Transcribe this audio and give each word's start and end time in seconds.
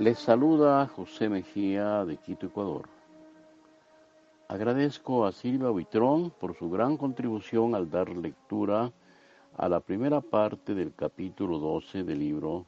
Les 0.00 0.18
saluda 0.18 0.86
José 0.86 1.28
Mejía 1.28 2.06
de 2.06 2.16
Quito, 2.16 2.46
Ecuador. 2.46 2.88
Agradezco 4.48 5.26
a 5.26 5.32
Silvia 5.32 5.68
Buitrón 5.68 6.30
por 6.30 6.56
su 6.56 6.70
gran 6.70 6.96
contribución 6.96 7.74
al 7.74 7.90
dar 7.90 8.08
lectura 8.08 8.90
a 9.58 9.68
la 9.68 9.80
primera 9.80 10.22
parte 10.22 10.74
del 10.74 10.94
capítulo 10.94 11.58
12 11.58 12.04
del 12.04 12.18
libro 12.18 12.64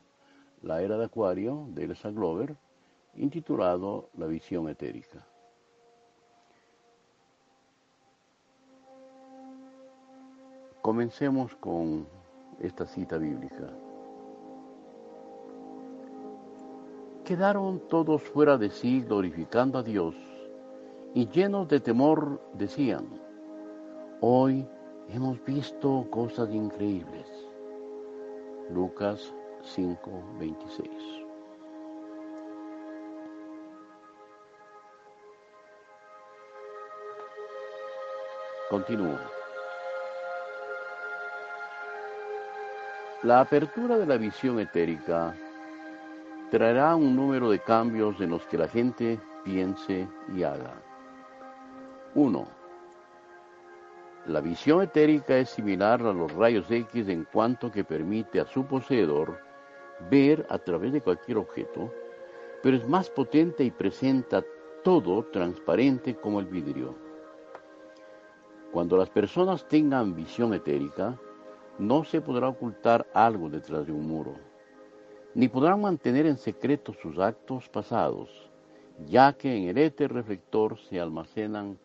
La 0.61 0.83
Era 0.83 0.99
de 0.99 1.07
Acuario 1.07 1.65
de 1.71 1.85
Elsa 1.85 2.11
Glover, 2.11 2.55
intitulado 3.17 4.11
La 4.19 4.27
visión 4.27 4.69
etérica. 4.69 5.27
Comencemos 10.83 11.55
con 11.55 12.07
esta 12.61 12.85
cita 12.85 13.17
bíblica. 13.17 13.73
Quedaron 17.25 17.79
todos 17.89 18.21
fuera 18.21 18.59
de 18.59 18.69
sí 18.69 19.01
glorificando 19.03 19.79
a 19.79 19.85
Dios 19.85 20.17
y 21.15 21.29
llenos 21.29 21.69
de 21.69 21.79
temor 21.79 22.41
decían, 22.55 23.07
hoy 24.21 24.67
hemos 25.09 25.43
visto 25.45 26.09
cosas 26.11 26.51
increíbles. 26.51 27.29
Lucas 28.71 29.33
5:26 29.63 30.89
Continúo. 38.69 39.19
La 43.23 43.41
apertura 43.41 43.97
de 43.97 44.07
la 44.07 44.17
visión 44.17 44.59
etérica 44.59 45.37
traerá 46.53 46.95
un 46.95 47.17
número 47.17 47.49
de 47.49 47.61
cambios 47.61 48.21
en 48.21 48.29
los 48.29 48.45
que 48.45 48.59
la 48.59 48.69
gente 48.69 49.19
piense 49.43 50.07
y 50.37 50.43
haga. 50.43 50.75
1. 52.15 52.47
La 54.27 54.43
visión 54.43 54.83
etérica 54.83 55.39
es 55.39 55.49
similar 55.49 56.03
a 56.03 56.13
los 56.13 56.31
rayos 56.31 56.71
X 56.71 57.09
en 57.09 57.25
cuanto 57.25 57.73
que 57.73 57.85
permite 57.85 58.39
a 58.39 58.45
su 58.45 58.67
poseedor 58.67 59.41
ver 60.11 60.45
a 60.51 60.59
través 60.59 60.93
de 60.93 61.01
cualquier 61.01 61.39
objeto, 61.39 61.91
pero 62.63 62.77
es 62.77 62.87
más 62.87 63.09
potente 63.09 63.65
y 63.65 63.71
presenta 63.71 64.45
todo 64.85 65.25
transparente 65.33 66.17
como 66.17 66.39
el 66.39 66.45
vidrio. 66.45 66.95
Cuando 68.73 68.99
las 68.99 69.09
personas 69.09 69.67
tengan 69.69 70.15
visión 70.15 70.53
etérica, 70.53 71.19
no 71.79 72.05
se 72.05 72.21
podrá 72.21 72.49
ocultar 72.49 73.07
algo 73.15 73.49
detrás 73.49 73.87
de 73.87 73.93
un 73.93 74.07
muro 74.07 74.52
ni 75.35 75.49
podrán 75.49 75.81
mantener 75.81 76.27
en 76.27 76.37
secreto 76.37 76.93
sus 76.93 77.19
actos 77.19 77.69
pasados, 77.69 78.51
ya 79.07 79.33
que 79.33 79.57
en 79.57 79.69
el 79.69 79.79
éter 79.79 80.13
reflector 80.13 80.79
se 80.79 81.01
almacenan 81.01 81.79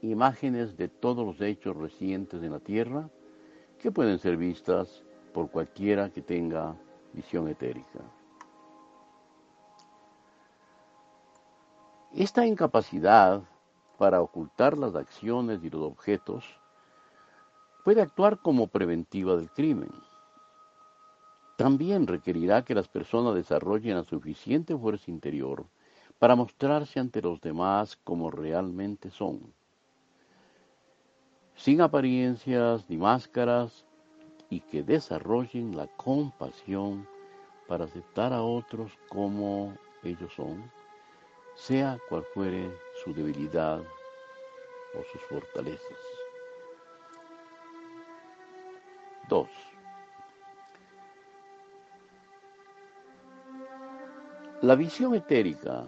imágenes 0.00 0.76
de 0.76 0.88
todos 0.88 1.26
los 1.26 1.40
hechos 1.40 1.76
recientes 1.76 2.42
en 2.42 2.52
la 2.52 2.60
tierra 2.60 3.08
que 3.78 3.90
pueden 3.90 4.18
ser 4.18 4.36
vistas 4.36 5.02
por 5.32 5.50
cualquiera 5.50 6.10
que 6.10 6.22
tenga 6.22 6.76
visión 7.12 7.48
etérica. 7.48 8.00
Esta 12.14 12.46
incapacidad 12.46 13.42
para 13.98 14.20
ocultar 14.20 14.78
las 14.78 14.94
acciones 14.94 15.64
y 15.64 15.70
los 15.70 15.82
objetos 15.82 16.44
puede 17.82 18.02
actuar 18.02 18.38
como 18.38 18.68
preventiva 18.68 19.36
del 19.36 19.50
crimen 19.50 19.90
también 21.56 22.06
requerirá 22.06 22.64
que 22.64 22.74
las 22.74 22.88
personas 22.88 23.34
desarrollen 23.34 23.96
la 23.96 24.04
suficiente 24.04 24.76
fuerza 24.76 25.10
interior 25.10 25.64
para 26.18 26.36
mostrarse 26.36 27.00
ante 27.00 27.22
los 27.22 27.40
demás 27.40 27.96
como 28.04 28.30
realmente 28.30 29.10
son, 29.10 29.52
sin 31.56 31.80
apariencias 31.80 32.84
ni 32.88 32.96
máscaras, 32.96 33.84
y 34.50 34.60
que 34.60 34.82
desarrollen 34.82 35.76
la 35.76 35.86
compasión 35.96 37.08
para 37.66 37.86
aceptar 37.86 38.32
a 38.32 38.42
otros 38.42 38.92
como 39.08 39.76
ellos 40.02 40.32
son, 40.34 40.70
sea 41.54 41.98
cual 42.08 42.24
fuere 42.34 42.70
su 43.02 43.12
debilidad 43.12 43.80
o 43.80 45.02
sus 45.10 45.20
fortalezas. 45.22 45.98
2. 49.28 49.48
La 54.64 54.76
visión 54.76 55.14
etérica 55.14 55.84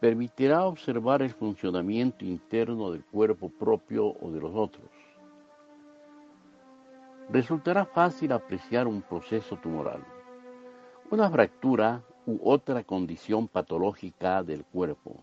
permitirá 0.00 0.64
observar 0.64 1.20
el 1.20 1.34
funcionamiento 1.34 2.24
interno 2.24 2.90
del 2.90 3.04
cuerpo 3.04 3.50
propio 3.50 4.06
o 4.06 4.30
de 4.30 4.40
los 4.40 4.52
otros. 4.54 4.88
Resultará 7.28 7.84
fácil 7.84 8.32
apreciar 8.32 8.86
un 8.86 9.02
proceso 9.02 9.58
tumoral, 9.58 10.02
una 11.10 11.28
fractura 11.28 12.02
u 12.24 12.38
otra 12.42 12.82
condición 12.84 13.48
patológica 13.48 14.42
del 14.42 14.64
cuerpo. 14.64 15.16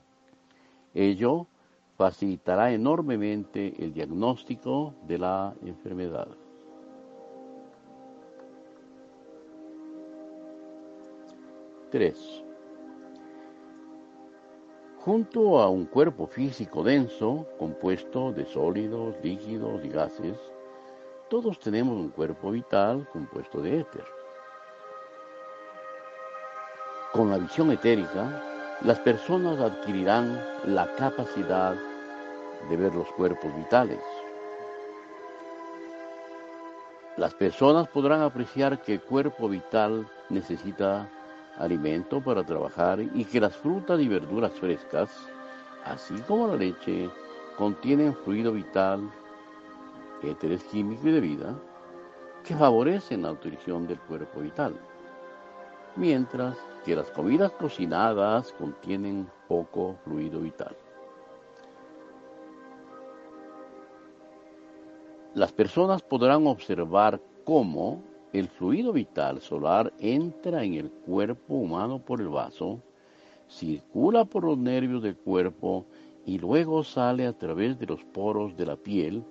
Ello 0.93 1.47
facilitará 1.97 2.71
enormemente 2.71 3.73
el 3.83 3.91
diagnóstico 3.91 4.93
de 5.07 5.17
la 5.17 5.55
enfermedad. 5.63 6.27
3. 11.95 12.43
Junto 14.97 15.61
a 15.61 15.69
un 15.69 15.85
cuerpo 15.85 16.27
físico 16.27 16.83
denso, 16.83 17.47
compuesto 17.57 18.33
de 18.33 18.43
sólidos, 18.47 19.15
líquidos 19.23 19.79
y 19.85 19.87
gases, 19.87 20.37
todos 21.29 21.57
tenemos 21.57 21.95
un 21.95 22.09
cuerpo 22.09 22.51
vital 22.51 23.07
compuesto 23.13 23.61
de 23.61 23.79
éter. 23.79 24.03
Con 27.13 27.31
la 27.31 27.37
visión 27.37 27.71
etérica, 27.71 28.43
las 28.81 28.99
personas 28.99 29.57
adquirirán 29.61 30.37
la 30.65 30.93
capacidad 30.95 31.77
de 32.69 32.75
ver 32.75 32.93
los 32.93 33.09
cuerpos 33.13 33.55
vitales. 33.55 34.01
Las 37.15 37.33
personas 37.35 37.87
podrán 37.87 38.21
apreciar 38.21 38.81
que 38.81 38.95
el 38.95 39.01
cuerpo 39.01 39.47
vital 39.47 40.05
necesita 40.29 41.09
alimento 41.57 42.21
para 42.21 42.43
trabajar 42.43 42.99
y 42.99 43.25
que 43.25 43.39
las 43.39 43.55
frutas 43.55 43.99
y 43.99 44.07
verduras 44.07 44.51
frescas, 44.53 45.09
así 45.85 46.15
como 46.27 46.47
la 46.47 46.55
leche, 46.55 47.09
contienen 47.57 48.13
fluido 48.13 48.51
vital, 48.51 49.09
éteres 50.23 50.63
químicos 50.65 51.05
y 51.05 51.11
de 51.11 51.21
vida, 51.21 51.55
que 52.43 52.55
favorecen 52.55 53.23
la 53.23 53.29
nutrición 53.29 53.87
del 53.87 53.99
cuerpo 53.99 54.41
vital, 54.41 54.75
mientras 55.95 56.57
que 56.83 56.95
las 56.95 57.09
comidas 57.11 57.51
cocinadas 57.53 58.51
contienen 58.53 59.27
poco 59.47 59.95
fluido 60.03 60.41
vital. 60.41 60.75
Las 65.33 65.51
personas 65.51 66.01
podrán 66.01 66.47
observar 66.47 67.19
cómo 67.43 68.01
el 68.39 68.49
fluido 68.49 68.91
vital 68.91 69.39
solar 69.39 69.93
entra 69.97 70.61
en 70.61 70.73
el 70.73 70.91
cuerpo 70.91 71.53
humano 71.53 71.99
por 71.99 72.19
el 72.19 72.27
vaso, 72.27 72.81
circula 73.47 74.25
por 74.25 74.43
los 74.43 74.57
nervios 74.57 75.01
del 75.01 75.15
cuerpo 75.15 75.85
y 76.25 76.37
luego 76.37 76.83
sale 76.83 77.27
a 77.27 77.37
través 77.37 77.79
de 77.79 77.85
los 77.85 78.03
poros 78.03 78.57
de 78.57 78.65
la 78.65 78.75
piel, 78.75 79.23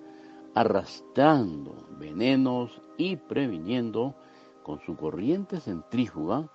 arrastrando 0.55 1.87
venenos 1.99 2.81
y 2.97 3.15
previniendo 3.15 4.15
con 4.63 4.79
su 4.79 4.95
corriente 4.95 5.59
centrífuga 5.59 6.49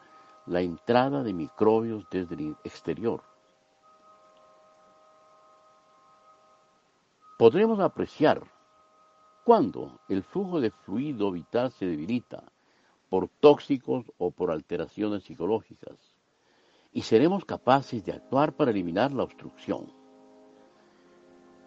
la 0.47 0.61
entrada 0.61 1.23
de 1.23 1.33
microbios 1.33 2.05
desde 2.11 2.35
el 2.35 2.57
exterior. 2.65 3.23
Podremos 7.39 7.79
apreciar 7.79 8.43
cuando 9.45 10.01
el 10.09 10.23
flujo 10.23 10.61
de 10.61 10.71
fluido 10.71 11.31
vital 11.31 11.71
se 11.73 11.87
debilita 11.87 12.43
por 13.09 13.29
tóxicos 13.29 14.05
o 14.19 14.31
por 14.31 14.51
alteraciones 14.51 15.25
psicológicas, 15.25 15.97
y 16.93 17.03
seremos 17.03 17.45
capaces 17.45 18.05
de 18.05 18.13
actuar 18.13 18.53
para 18.53 18.71
eliminar 18.71 19.13
la 19.13 19.25
obstrucción. 19.25 19.93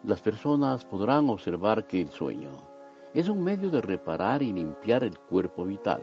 Las 0.03 0.21
personas 0.21 0.83
podrán 0.83 1.29
observar 1.29 1.87
que 1.87 2.01
el 2.01 2.09
sueño 2.09 2.51
es 3.13 3.29
un 3.29 3.43
medio 3.43 3.69
de 3.69 3.81
reparar 3.81 4.41
y 4.41 4.51
limpiar 4.51 5.03
el 5.03 5.17
cuerpo 5.17 5.65
vital. 5.65 6.01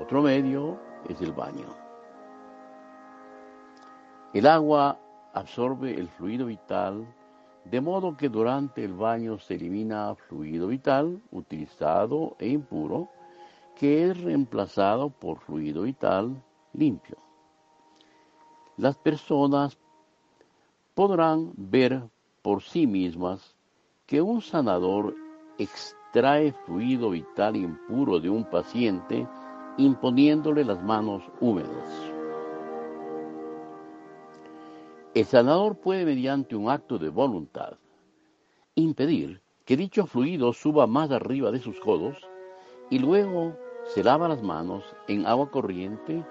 Otro 0.00 0.22
medio 0.22 0.80
es 1.08 1.20
el 1.20 1.32
baño. 1.32 1.66
El 4.32 4.46
agua 4.46 4.98
absorbe 5.32 5.94
el 5.94 6.08
fluido 6.08 6.46
vital 6.46 7.06
de 7.64 7.80
modo 7.80 8.16
que 8.16 8.28
durante 8.28 8.84
el 8.84 8.92
baño 8.92 9.38
se 9.38 9.54
elimina 9.54 10.14
fluido 10.14 10.68
vital 10.68 11.20
utilizado 11.30 12.36
e 12.38 12.48
impuro, 12.48 13.08
que 13.74 14.10
es 14.10 14.20
reemplazado 14.22 15.10
por 15.10 15.40
fluido 15.40 15.82
vital 15.82 16.42
limpio. 16.72 17.16
las 18.76 18.96
personas 18.96 19.78
podrán 20.94 21.52
ver 21.56 22.02
por 22.42 22.62
sí 22.62 22.86
mismas 22.86 23.56
que 24.06 24.20
un 24.20 24.42
sanador 24.42 25.14
extrae 25.58 26.52
fluido 26.52 27.10
vital 27.10 27.56
impuro 27.56 28.20
de 28.20 28.30
un 28.30 28.44
paciente 28.44 29.26
imponiéndole 29.76 30.64
las 30.64 30.82
manos 30.82 31.22
húmedas. 31.40 32.13
El 35.14 35.26
sanador 35.26 35.76
puede, 35.76 36.04
mediante 36.04 36.56
un 36.56 36.68
acto 36.68 36.98
de 36.98 37.08
voluntad, 37.08 37.78
impedir 38.74 39.40
que 39.64 39.76
dicho 39.76 40.06
fluido 40.06 40.52
suba 40.52 40.88
más 40.88 41.12
arriba 41.12 41.52
de 41.52 41.60
sus 41.60 41.78
codos 41.78 42.16
y 42.90 42.98
luego 42.98 43.56
se 43.84 44.02
lava 44.02 44.26
las 44.26 44.42
manos 44.42 44.82
en 45.06 45.24
agua 45.24 45.52
corriente 45.52 46.24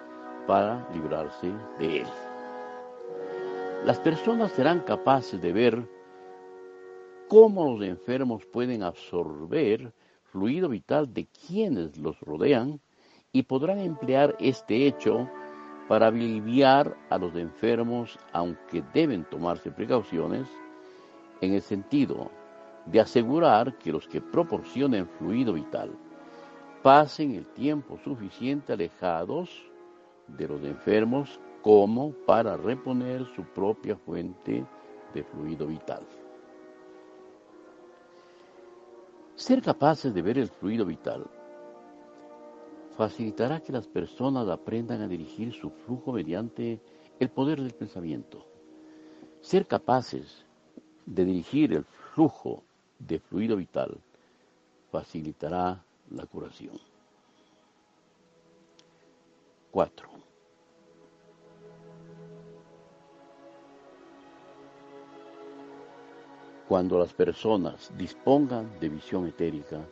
para 0.47 0.85
librarse 0.93 1.49
de 1.79 2.01
él. 2.01 2.07
Las 3.85 3.99
personas 3.99 4.51
serán 4.51 4.81
capaces 4.81 5.41
de 5.41 5.53
ver 5.53 5.89
cómo 7.29 7.77
los 7.77 7.87
enfermos 7.87 8.45
pueden 8.47 8.83
absorber 8.83 9.93
fluido 10.25 10.67
vital 10.67 11.13
de 11.13 11.27
quienes 11.27 11.97
los 11.97 12.19
rodean 12.19 12.81
y 13.31 13.43
podrán 13.43 13.79
emplear 13.79 14.35
este 14.39 14.87
hecho 14.87 15.29
para 15.87 16.07
aliviar 16.07 16.95
a 17.09 17.17
los 17.17 17.35
enfermos, 17.35 18.17
aunque 18.31 18.83
deben 18.93 19.25
tomarse 19.25 19.71
precauciones, 19.71 20.47
en 21.41 21.53
el 21.53 21.61
sentido 21.61 22.31
de 22.85 22.99
asegurar 22.99 23.77
que 23.77 23.91
los 23.91 24.07
que 24.07 24.21
proporcionen 24.21 25.07
fluido 25.07 25.53
vital 25.53 25.91
pasen 26.81 27.35
el 27.35 27.45
tiempo 27.47 27.97
suficiente 28.03 28.73
alejados 28.73 29.49
de 30.27 30.47
los 30.47 30.63
enfermos 30.63 31.39
como 31.61 32.11
para 32.25 32.57
reponer 32.57 33.25
su 33.35 33.43
propia 33.43 33.95
fuente 33.95 34.65
de 35.13 35.23
fluido 35.23 35.67
vital. 35.67 36.03
Ser 39.35 39.61
capaces 39.61 40.13
de 40.13 40.21
ver 40.21 40.37
el 40.37 40.47
fluido 40.47 40.85
vital 40.85 41.25
facilitará 42.97 43.59
que 43.59 43.71
las 43.71 43.87
personas 43.87 44.47
aprendan 44.49 45.01
a 45.01 45.07
dirigir 45.07 45.53
su 45.53 45.69
flujo 45.69 46.11
mediante 46.11 46.79
el 47.19 47.29
poder 47.29 47.61
del 47.61 47.73
pensamiento. 47.73 48.45
Ser 49.41 49.65
capaces 49.67 50.45
de 51.05 51.25
dirigir 51.25 51.73
el 51.73 51.83
flujo 52.13 52.63
de 52.99 53.19
fluido 53.19 53.57
vital 53.57 53.99
facilitará 54.91 55.83
la 56.11 56.25
curación. 56.25 56.79
4. 59.71 60.07
Cuando 66.67 66.97
las 66.99 67.13
personas 67.13 67.91
dispongan 67.97 68.79
de 68.79 68.89
visión 68.89 69.27
etérica, 69.27 69.85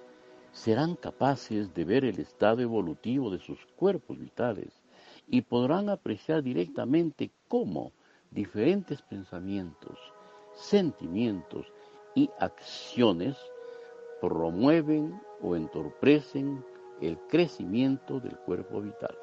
serán 0.51 0.95
capaces 0.95 1.73
de 1.73 1.85
ver 1.85 2.05
el 2.05 2.19
estado 2.19 2.61
evolutivo 2.61 3.29
de 3.29 3.39
sus 3.39 3.65
cuerpos 3.75 4.19
vitales 4.19 4.81
y 5.27 5.41
podrán 5.41 5.89
apreciar 5.89 6.43
directamente 6.43 7.31
cómo 7.47 7.93
diferentes 8.31 9.01
pensamientos, 9.01 9.97
sentimientos 10.53 11.65
y 12.15 12.29
acciones 12.39 13.37
promueven 14.19 15.19
o 15.41 15.55
entorpecen 15.55 16.63
el 17.01 17.17
crecimiento 17.29 18.19
del 18.19 18.37
cuerpo 18.37 18.81
vital. 18.81 19.17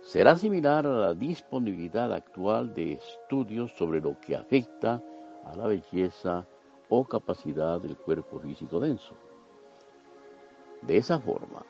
Será 0.00 0.36
similar 0.36 0.86
a 0.86 0.90
la 0.90 1.14
disponibilidad 1.14 2.12
actual 2.12 2.72
de 2.74 2.92
estudios 2.92 3.72
sobre 3.76 4.00
lo 4.00 4.18
que 4.20 4.36
afecta 4.36 5.02
a 5.44 5.56
la 5.56 5.66
belleza 5.66 6.46
o 6.88 7.04
capacidad 7.04 7.80
del 7.80 7.96
cuerpo 7.96 8.38
físico 8.38 8.80
denso. 8.80 9.14
De 10.82 10.96
esa 10.96 11.18
forma, 11.18 11.64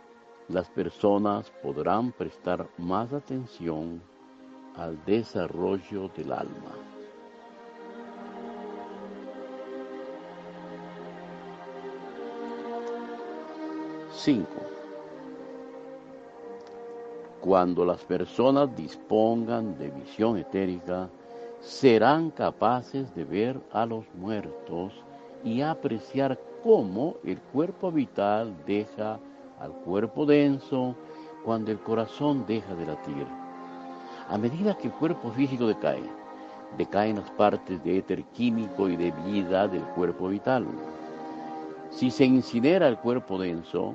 las 0.48 0.68
personas 0.70 1.50
podrán 1.62 2.12
prestar 2.12 2.68
más 2.78 3.12
atención 3.12 4.02
al 4.76 5.02
desarrollo 5.04 6.08
del 6.08 6.32
alma. 6.32 6.74
5. 14.16 14.46
Cuando 17.40 17.84
las 17.84 18.02
personas 18.04 18.74
dispongan 18.74 19.78
de 19.78 19.90
visión 19.90 20.36
etérica, 20.36 21.08
serán 21.60 22.30
capaces 22.30 23.14
de 23.14 23.24
ver 23.24 23.60
a 23.72 23.86
los 23.86 24.04
muertos 24.14 24.92
y 25.46 25.62
apreciar 25.62 26.38
cómo 26.64 27.19
el 27.25 27.38
cuerpo 27.38 27.93
vital 27.93 28.52
deja 28.66 29.20
al 29.60 29.70
cuerpo 29.84 30.26
denso 30.26 30.96
cuando 31.44 31.70
el 31.70 31.78
corazón 31.78 32.44
deja 32.48 32.75
de 32.75 32.84
latir. 32.84 33.26
A 34.28 34.37
medida 34.37 34.76
que 34.76 34.88
el 34.88 34.94
cuerpo 34.94 35.31
físico 35.31 35.69
decae, 35.69 36.02
decaen 36.76 37.16
las 37.16 37.31
partes 37.31 37.82
de 37.84 37.98
éter 37.98 38.25
químico 38.25 38.88
y 38.88 38.96
de 38.96 39.12
vida 39.25 39.69
del 39.69 39.84
cuerpo 39.94 40.28
vital. 40.28 40.66
Si 41.90 42.10
se 42.10 42.25
incinera 42.25 42.88
el 42.88 42.99
cuerpo 42.99 43.38
denso, 43.38 43.94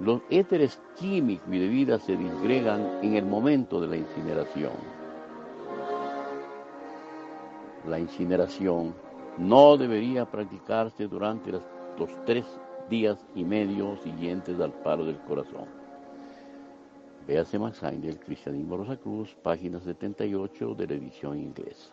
los 0.00 0.20
éteres 0.30 0.80
químicos 0.98 1.46
y 1.52 1.60
de 1.60 1.68
vida 1.68 2.00
se 2.00 2.16
disgregan 2.16 2.98
en 3.02 3.14
el 3.14 3.24
momento 3.24 3.80
de 3.80 3.86
la 3.86 3.96
incineración. 3.96 4.72
La 7.88 8.00
incineración 8.00 8.92
no 9.38 9.76
debería 9.76 10.24
practicarse 10.24 11.06
durante 11.06 11.52
los 11.52 12.24
tres 12.26 12.44
días 12.90 13.24
y 13.34 13.44
medio 13.44 13.96
siguientes 13.98 14.58
al 14.60 14.72
paro 14.72 15.04
del 15.04 15.18
corazón. 15.20 15.66
Véase 17.26 17.58
Max 17.58 17.80
del 17.82 18.18
Cristianismo 18.18 18.78
Rosa 18.78 18.96
Cruz, 18.96 19.36
página 19.42 19.78
78 19.78 20.74
de 20.74 20.86
la 20.86 20.94
edición 20.94 21.38
inglesa. 21.38 21.92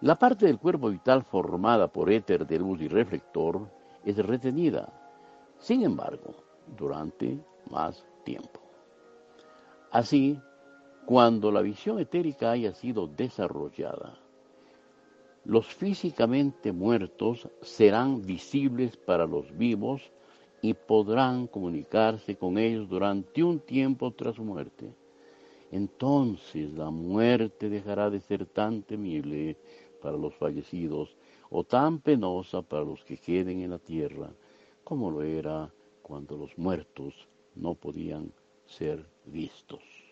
La 0.00 0.18
parte 0.18 0.46
del 0.46 0.58
cuerpo 0.58 0.90
vital 0.90 1.22
formada 1.24 1.88
por 1.88 2.10
éter 2.10 2.46
de 2.46 2.58
luz 2.58 2.80
y 2.80 2.88
reflector 2.88 3.68
es 4.04 4.16
retenida, 4.18 4.92
sin 5.58 5.82
embargo, 5.82 6.34
durante 6.76 7.38
más 7.70 8.06
tiempo. 8.24 8.60
Así, 9.90 10.40
cuando 11.06 11.52
la 11.52 11.62
visión 11.62 12.00
etérica 12.00 12.50
haya 12.50 12.74
sido 12.74 13.06
desarrollada, 13.06 14.18
los 15.44 15.64
físicamente 15.72 16.72
muertos 16.72 17.48
serán 17.62 18.26
visibles 18.26 18.96
para 18.96 19.24
los 19.24 19.56
vivos 19.56 20.02
y 20.60 20.74
podrán 20.74 21.46
comunicarse 21.46 22.34
con 22.34 22.58
ellos 22.58 22.88
durante 22.88 23.44
un 23.44 23.60
tiempo 23.60 24.10
tras 24.10 24.34
su 24.34 24.42
muerte. 24.42 24.92
Entonces 25.70 26.72
la 26.72 26.90
muerte 26.90 27.68
dejará 27.68 28.10
de 28.10 28.18
ser 28.18 28.44
tan 28.46 28.82
temible 28.82 29.56
para 30.02 30.16
los 30.16 30.34
fallecidos 30.34 31.16
o 31.50 31.62
tan 31.62 32.00
penosa 32.00 32.62
para 32.62 32.82
los 32.82 33.04
que 33.04 33.16
queden 33.16 33.60
en 33.60 33.70
la 33.70 33.78
tierra 33.78 34.28
como 34.82 35.12
lo 35.12 35.22
era 35.22 35.72
cuando 36.02 36.36
los 36.36 36.58
muertos 36.58 37.28
no 37.54 37.74
podían 37.74 38.32
ser 38.66 39.06
vistos 39.24 40.05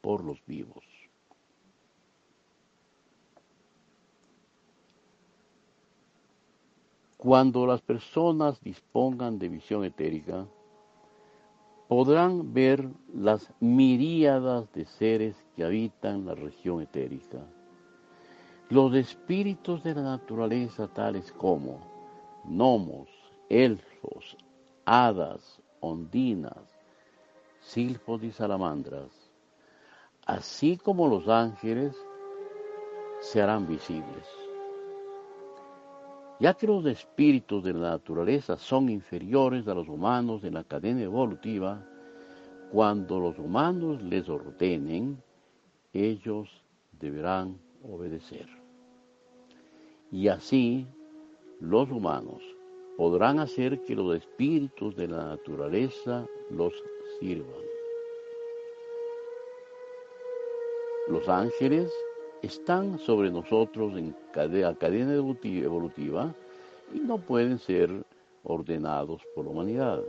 por 0.00 0.24
los 0.24 0.44
vivos. 0.46 0.84
Cuando 7.16 7.66
las 7.66 7.82
personas 7.82 8.60
dispongan 8.62 9.38
de 9.38 9.50
visión 9.50 9.84
etérica, 9.84 10.46
podrán 11.86 12.54
ver 12.54 12.88
las 13.12 13.52
miríadas 13.60 14.72
de 14.72 14.86
seres 14.86 15.36
que 15.54 15.64
habitan 15.64 16.24
la 16.24 16.34
región 16.34 16.80
etérica. 16.80 17.40
Los 18.70 18.94
espíritus 18.94 19.82
de 19.82 19.96
la 19.96 20.02
naturaleza 20.02 20.86
tales 20.86 21.30
como 21.32 21.80
gnomos, 22.44 23.08
elfos, 23.48 24.36
hadas, 24.84 25.60
ondinas, 25.80 26.78
silfos 27.60 28.22
y 28.22 28.30
salamandras, 28.30 29.10
así 30.26 30.76
como 30.76 31.08
los 31.08 31.28
ángeles, 31.28 31.96
se 33.20 33.42
harán 33.42 33.66
visibles. 33.66 34.26
Ya 36.40 36.54
que 36.54 36.66
los 36.66 36.86
espíritus 36.86 37.62
de 37.62 37.74
la 37.74 37.90
naturaleza 37.90 38.56
son 38.56 38.88
inferiores 38.88 39.68
a 39.68 39.74
los 39.74 39.88
humanos 39.88 40.42
en 40.44 40.54
la 40.54 40.64
cadena 40.64 41.02
evolutiva, 41.02 41.86
cuando 42.72 43.20
los 43.20 43.38
humanos 43.38 44.02
les 44.02 44.28
ordenen, 44.28 45.22
ellos 45.92 46.48
deberán 46.92 47.58
obedecer. 47.82 48.46
Y 50.10 50.28
así 50.28 50.86
los 51.60 51.90
humanos 51.90 52.42
podrán 52.96 53.38
hacer 53.38 53.82
que 53.84 53.94
los 53.94 54.16
espíritus 54.16 54.96
de 54.96 55.08
la 55.08 55.24
naturaleza 55.24 56.26
los 56.50 56.72
sirvan. 57.18 57.69
Los 61.10 61.28
ángeles 61.28 61.92
están 62.40 62.96
sobre 63.00 63.32
nosotros 63.32 63.98
en 63.98 64.14
cadena, 64.32 64.72
cadena 64.76 65.12
evolutiva 65.12 66.32
y 66.94 67.00
no 67.00 67.18
pueden 67.18 67.58
ser 67.58 67.90
ordenados 68.44 69.20
por 69.34 69.44
la 69.44 69.50
humanidad. 69.50 70.04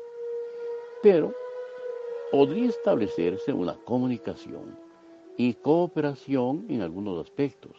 Pero 1.02 1.34
podría 2.32 2.70
establecerse 2.70 3.52
una 3.52 3.74
comunicación 3.78 4.78
y 5.38 5.56
cooperación 5.56 6.68
en 6.70 6.84
algunos 6.84 7.20
aspectos. 7.20 7.72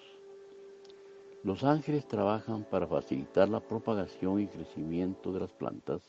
Los 1.45 1.63
ángeles 1.63 2.09
trabajan 2.09 2.65
para 2.65 2.89
facilitar 2.89 3.49
la 3.49 3.61
propagación 3.61 4.41
y 4.41 4.49
crecimiento 4.49 5.31
de 5.31 5.39
las 5.39 5.53
plantas, 5.53 6.03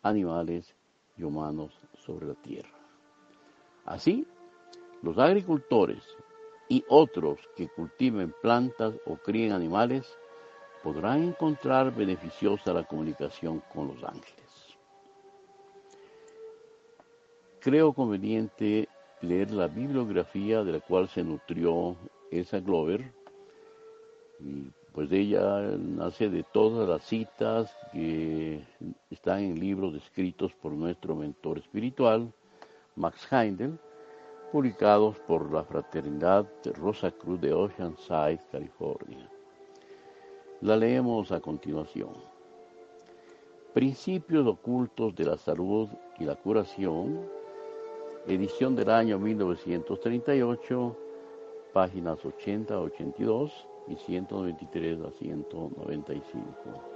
animales 0.00 0.76
y 1.18 1.24
humanos 1.24 1.76
sobre 1.98 2.26
la 2.26 2.34
tierra. 2.34 2.70
Así, 3.84 4.24
los 5.02 5.18
agricultores 5.18 6.04
y 6.68 6.84
otros 6.88 7.38
que 7.56 7.68
cultiven 7.68 8.34
plantas 8.42 8.94
o 9.06 9.16
críen 9.16 9.52
animales 9.52 10.06
podrán 10.82 11.22
encontrar 11.22 11.94
beneficiosa 11.94 12.72
la 12.72 12.84
comunicación 12.84 13.62
con 13.72 13.88
los 13.88 14.04
ángeles. 14.04 14.76
Creo 17.60 17.92
conveniente 17.92 18.88
leer 19.20 19.50
la 19.50 19.66
bibliografía 19.66 20.62
de 20.62 20.72
la 20.72 20.80
cual 20.80 21.08
se 21.08 21.24
nutrió 21.24 21.96
Elsa 22.30 22.60
Glover, 22.60 23.12
y 24.38 24.70
pues 24.92 25.10
ella 25.10 25.60
nace 25.76 26.28
de 26.28 26.42
todas 26.42 26.88
las 26.88 27.02
citas 27.02 27.74
que 27.92 28.62
están 29.10 29.40
en 29.40 29.58
libros 29.58 29.94
escritos 29.94 30.52
por 30.54 30.72
nuestro 30.72 31.14
mentor 31.14 31.58
espiritual, 31.58 32.32
Max 32.94 33.26
Heindel, 33.30 33.78
publicados 34.52 35.18
por 35.20 35.52
la 35.52 35.64
Fraternidad 35.64 36.46
Rosa 36.74 37.10
Cruz 37.10 37.40
de 37.40 37.52
Oceanside, 37.52 38.40
California. 38.50 39.30
La 40.60 40.76
leemos 40.76 41.32
a 41.32 41.40
continuación. 41.40 42.14
Principios 43.74 44.46
ocultos 44.46 45.14
de 45.14 45.24
la 45.24 45.36
salud 45.36 45.88
y 46.18 46.24
la 46.24 46.36
curación, 46.36 47.28
edición 48.26 48.74
del 48.74 48.90
año 48.90 49.18
1938, 49.18 50.96
páginas 51.72 52.24
80 52.24 52.74
a 52.74 52.80
82 52.80 53.68
y 53.88 53.96
193 53.96 55.00
a 55.02 55.10
195. 55.10 56.95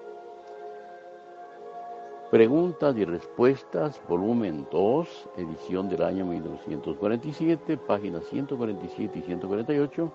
Preguntas 2.30 2.96
y 2.96 3.04
respuestas, 3.04 4.00
volumen 4.08 4.64
2, 4.70 5.30
edición 5.36 5.88
del 5.88 6.04
año 6.04 6.24
1947, 6.24 7.76
páginas 7.76 8.24
147 8.26 9.18
y 9.18 9.22
148, 9.22 10.12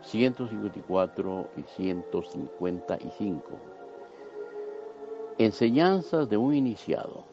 154 0.00 1.48
y 1.58 1.62
155. 1.64 3.42
Enseñanzas 5.36 6.30
de 6.30 6.38
un 6.38 6.54
iniciado, 6.54 7.26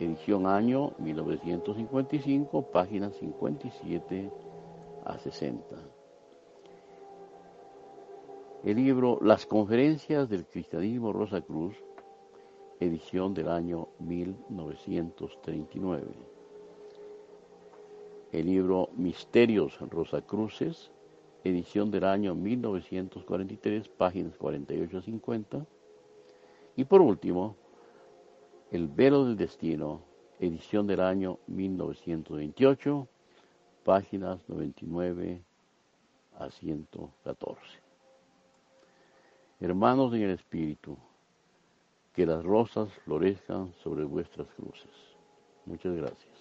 edición 0.00 0.48
año 0.48 0.94
1955, 0.98 2.62
páginas 2.72 3.14
57 3.14 4.32
a 5.04 5.16
60. 5.16 5.76
El 8.64 8.76
libro 8.78 9.20
Las 9.22 9.46
conferencias 9.46 10.28
del 10.28 10.44
cristianismo 10.44 11.12
Rosa 11.12 11.40
Cruz, 11.40 11.76
edición 12.80 13.34
del 13.34 13.48
año 13.48 13.88
1939. 14.00 16.14
El 18.32 18.46
libro 18.46 18.90
Misterios 18.96 19.78
Rosacruces, 19.80 20.90
edición 21.42 21.90
del 21.90 22.04
año 22.04 22.34
1943, 22.34 23.88
páginas 23.88 24.36
48 24.36 24.98
a 24.98 25.02
50. 25.02 25.66
Y 26.76 26.84
por 26.84 27.00
último, 27.00 27.56
El 28.70 28.88
Velo 28.88 29.24
del 29.24 29.36
Destino, 29.36 30.02
edición 30.38 30.86
del 30.86 31.00
año 31.00 31.38
1928, 31.46 33.08
páginas 33.84 34.46
99 34.48 35.42
a 36.38 36.50
114. 36.50 37.58
Hermanos 39.60 40.12
en 40.12 40.22
el 40.22 40.30
Espíritu, 40.32 40.98
que 42.16 42.24
las 42.24 42.42
rosas 42.42 42.88
florezcan 43.04 43.74
sobre 43.84 44.04
vuestras 44.04 44.48
cruces. 44.56 44.90
Muchas 45.66 45.94
gracias. 45.94 46.35